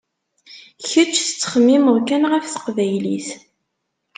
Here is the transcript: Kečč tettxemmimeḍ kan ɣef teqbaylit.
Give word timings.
Kečč 0.89 1.15
tettxemmimeḍ 1.21 1.97
kan 2.07 2.23
ɣef 2.31 2.45
teqbaylit. 2.47 3.27